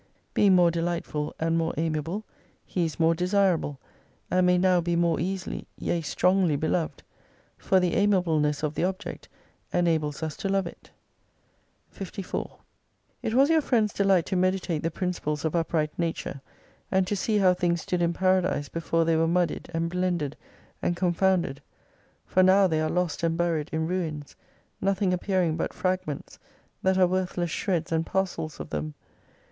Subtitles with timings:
[0.33, 2.23] Being more delightful and more amiable,
[2.65, 3.79] He is more desirable,
[4.31, 7.03] and may now be more easily, yea strongly beloved:
[7.59, 9.29] for the amiableness of the object
[9.71, 10.89] enables us to love it.
[11.91, 12.57] 54
[13.21, 16.41] It was your friend's delight to meditate the principles of upright nature,
[16.91, 20.35] and to see how things stood in Paradise before they were muddied, and blended,
[20.81, 21.61] and confounded.
[22.25, 24.35] For now they are lost and buried in ruins,
[24.81, 26.39] nothing appearing but fragments,
[26.81, 28.95] that are worthless shreds and parcels of them.